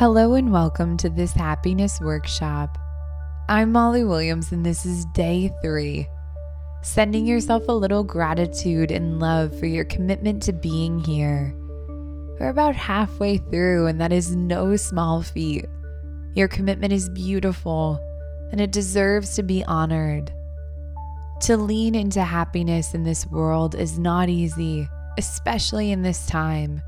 [0.00, 2.78] Hello and welcome to this happiness workshop.
[3.50, 6.08] I'm Molly Williams and this is day three.
[6.80, 11.54] Sending yourself a little gratitude and love for your commitment to being here.
[12.40, 15.66] We're about halfway through, and that is no small feat.
[16.34, 18.00] Your commitment is beautiful
[18.52, 20.32] and it deserves to be honored.
[21.42, 26.80] To lean into happiness in this world is not easy, especially in this time.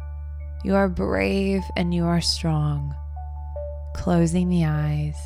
[0.64, 2.94] You are brave and you are strong
[3.94, 5.16] closing the eyes,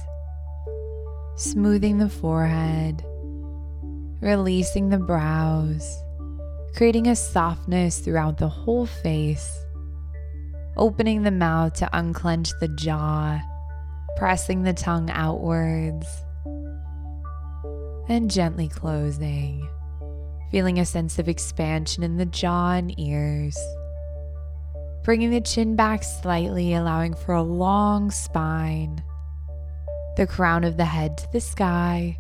[1.36, 3.04] smoothing the forehead,
[4.20, 6.02] releasing the brows,
[6.74, 9.64] creating a softness throughout the whole face,
[10.76, 13.40] opening the mouth to unclench the jaw,
[14.16, 16.06] pressing the tongue outwards,
[18.08, 19.68] and gently closing,
[20.50, 23.58] feeling a sense of expansion in the jaw and ears
[25.06, 29.00] bringing the chin back slightly, allowing for a long spine,
[30.16, 32.18] the crown of the head to the sky,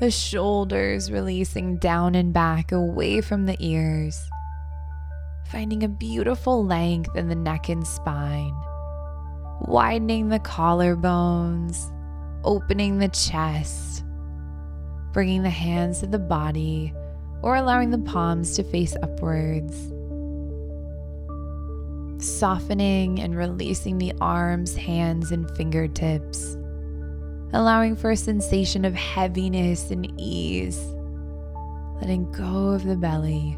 [0.00, 4.18] the shoulders releasing down and back away from the ears,
[5.50, 8.54] finding a beautiful length in the neck and spine,
[9.66, 11.92] widening the collarbones,
[12.44, 14.06] opening the chest,
[15.12, 16.94] bringing the hands to the body,
[17.42, 19.92] or allowing the palms to face upwards
[22.22, 26.56] softening and releasing the arms, hands, and fingertips,
[27.52, 30.78] allowing for a sensation of heaviness and ease,
[32.00, 33.56] letting go of the belly,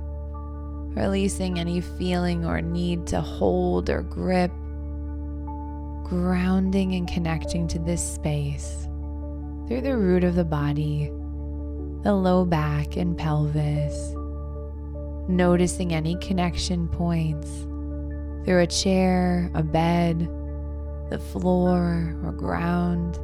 [0.95, 4.53] releasing any feeling or need to hold or grip,
[6.05, 8.89] grounding and connecting to this space
[9.67, 11.11] through the root of the body,
[12.03, 14.15] the low back and pelvis,
[15.29, 17.67] noticing any connection points
[18.45, 20.29] through a chair, a bed,
[21.11, 23.19] the floor, or ground,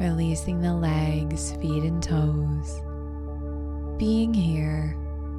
[0.00, 2.80] releasing the legs, feet, and toes,
[3.98, 4.96] being here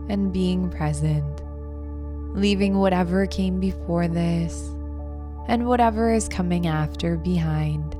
[0.09, 1.41] and being present,
[2.35, 4.69] leaving whatever came before this
[5.47, 7.95] and whatever is coming after behind.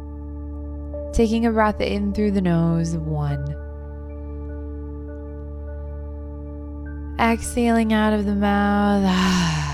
[1.13, 3.55] Taking a breath in through the nose, one.
[7.19, 9.72] Exhaling out of the mouth ah.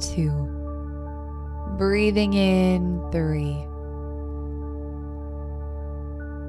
[0.00, 0.30] Two.
[1.76, 3.66] Breathing in three.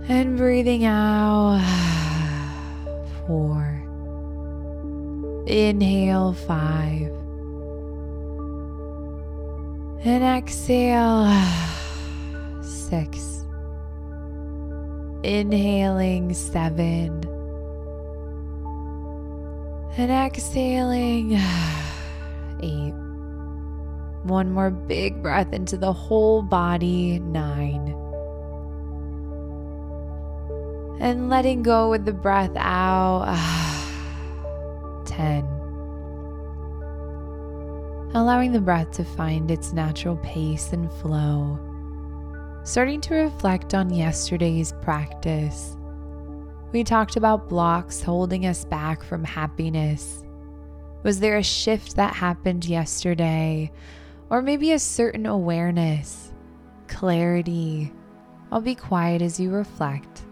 [0.08, 1.62] And breathing out
[3.28, 3.84] four.
[5.48, 7.12] Inhale five.
[10.04, 11.26] And exhale
[12.64, 13.46] six.
[15.24, 17.24] Inhaling seven.
[19.98, 21.34] And exhaling
[22.64, 23.01] eight.
[24.24, 27.20] One more big breath into the whole body.
[27.20, 27.96] Nine.
[31.00, 33.24] And letting go with the breath out.
[33.28, 35.44] Ah, ten.
[38.14, 41.58] Allowing the breath to find its natural pace and flow.
[42.64, 45.76] Starting to reflect on yesterday's practice.
[46.72, 50.24] We talked about blocks holding us back from happiness.
[51.04, 53.72] Was there a shift that happened yesterday
[54.32, 56.32] or maybe a certain awareness,
[56.88, 57.92] clarity.
[58.50, 60.24] I'll be quiet as you reflect.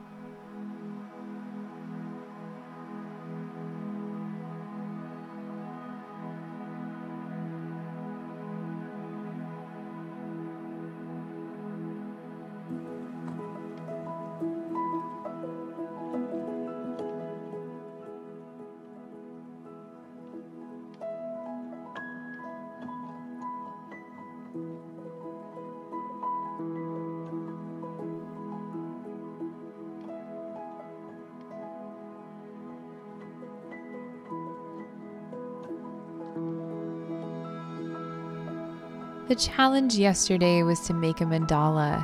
[39.29, 42.03] The challenge yesterday was to make a mandala.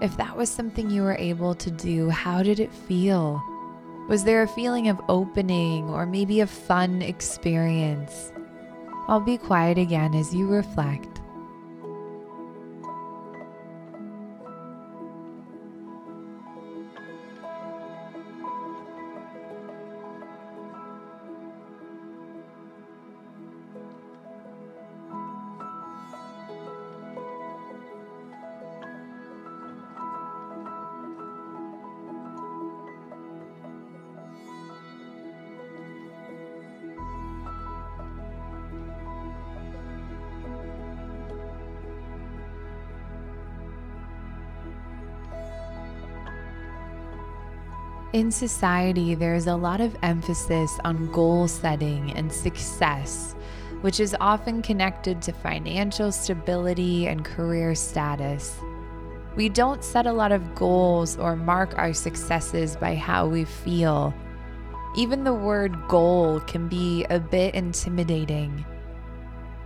[0.00, 3.42] If that was something you were able to do, how did it feel?
[4.08, 8.32] Was there a feeling of opening or maybe a fun experience?
[9.08, 11.11] I'll be quiet again as you reflect.
[48.12, 53.34] In society, there is a lot of emphasis on goal setting and success,
[53.80, 58.60] which is often connected to financial stability and career status.
[59.34, 64.12] We don't set a lot of goals or mark our successes by how we feel.
[64.94, 68.62] Even the word goal can be a bit intimidating.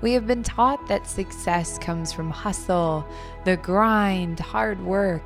[0.03, 3.09] We have been taught that success comes from hustle,
[3.45, 5.25] the grind, hard work.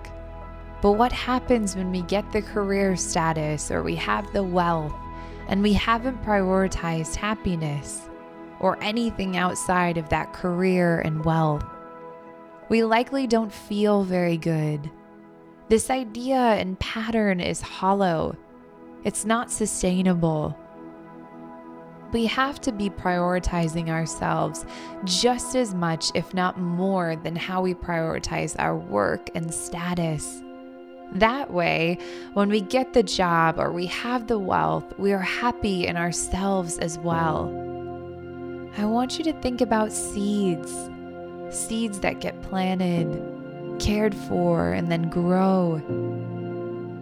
[0.82, 4.94] But what happens when we get the career status or we have the wealth
[5.48, 8.08] and we haven't prioritized happiness
[8.60, 11.64] or anything outside of that career and wealth?
[12.70, 14.90] We likely don't feel very good.
[15.68, 18.36] This idea and pattern is hollow,
[19.04, 20.56] it's not sustainable.
[22.12, 24.66] We have to be prioritizing ourselves
[25.04, 30.42] just as much, if not more, than how we prioritize our work and status.
[31.12, 31.98] That way,
[32.34, 36.78] when we get the job or we have the wealth, we are happy in ourselves
[36.78, 37.48] as well.
[38.76, 40.72] I want you to think about seeds
[41.50, 45.82] seeds that get planted, cared for, and then grow.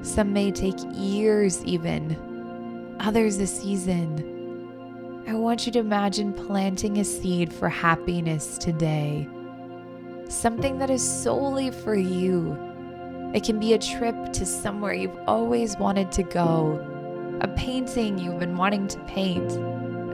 [0.03, 5.25] Some may take years, even, others a season.
[5.29, 9.29] I want you to imagine planting a seed for happiness today.
[10.29, 12.68] Something that is solely for you
[13.35, 18.39] it can be a trip to somewhere you've always wanted to go, a painting you've
[18.39, 19.53] been wanting to paint,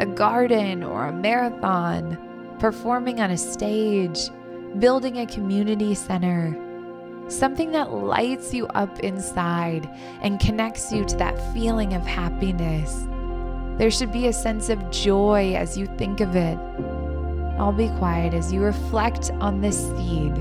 [0.00, 2.18] a garden or a marathon,
[2.58, 4.30] performing on a stage,
[4.78, 6.58] building a community center.
[7.28, 9.88] Something that lights you up inside
[10.20, 13.06] and connects you to that feeling of happiness.
[13.78, 16.58] There should be a sense of joy as you think of it.
[17.58, 20.34] I'll be quiet as you reflect on this seed.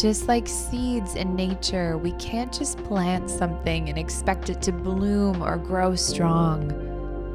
[0.00, 5.42] Just like seeds in nature, we can't just plant something and expect it to bloom
[5.42, 6.70] or grow strong.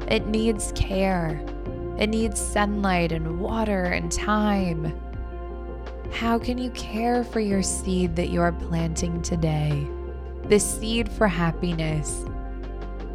[0.08, 1.44] It needs care,
[1.98, 4.98] it needs sunlight and water and time.
[6.10, 9.86] How can you care for your seed that you are planting today?
[10.44, 12.24] The seed for happiness.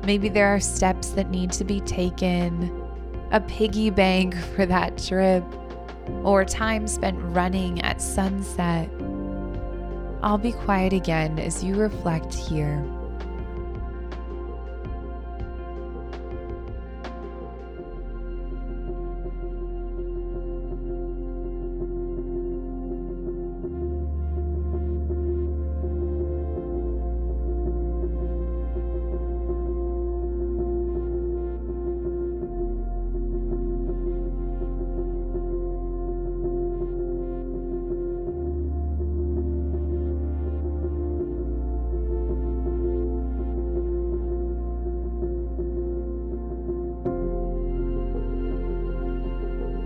[0.04, 2.86] Maybe there are steps that need to be taken,
[3.32, 5.44] a piggy bank for that trip,
[6.24, 8.92] or time spent running at sunset
[10.22, 12.84] I'll be quiet again as you reflect here.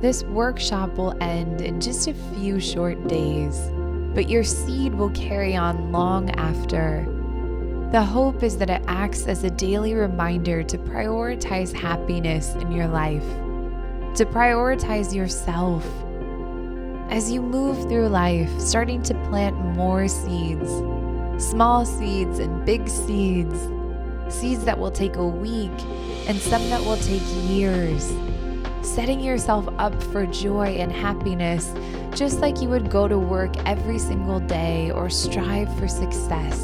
[0.03, 3.71] This workshop will end in just a few short days,
[4.13, 7.07] but your seed will carry on long after.
[7.93, 12.87] The hope is that it acts as a daily reminder to prioritize happiness in your
[12.87, 13.23] life,
[14.15, 15.85] to prioritize yourself.
[17.09, 20.69] As you move through life, starting to plant more seeds,
[21.41, 23.57] small seeds and big seeds,
[24.27, 25.71] seeds that will take a week
[26.27, 28.11] and some that will take years
[28.85, 31.73] setting yourself up for joy and happiness,
[32.15, 36.61] just like you would go to work every single day or strive for success.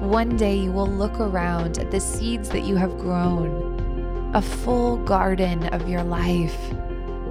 [0.00, 4.96] One day you will look around at the seeds that you have grown, a full
[4.98, 6.58] garden of your life,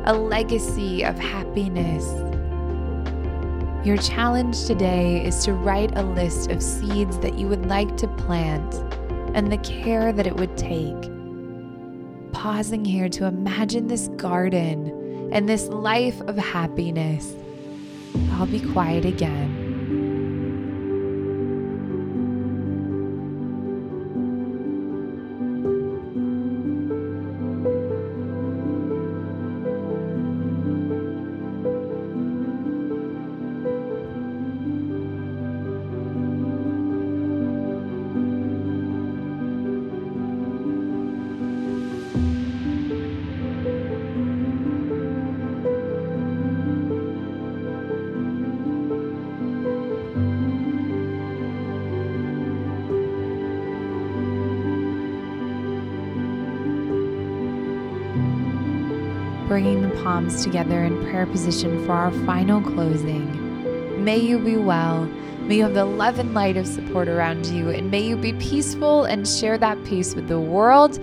[0.05, 2.05] a legacy of happiness.
[3.85, 8.07] Your challenge today is to write a list of seeds that you would like to
[8.07, 8.75] plant
[9.35, 11.16] and the care that it would take
[12.31, 17.35] pausing here to imagine this garden and this life of happiness.
[18.31, 19.66] I'll be quiet again.
[59.47, 64.03] Bringing the palms together in prayer position for our final closing.
[64.03, 65.05] May you be well.
[65.41, 68.33] May you have the love and light of support around you, and may you be
[68.33, 70.99] peaceful and share that peace with the world.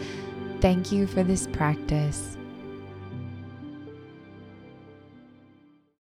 [0.61, 2.37] Thank you for this practice.